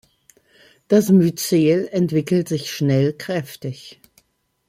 [0.87, 4.01] Das Myzel entwickelt sich schnell kräftig.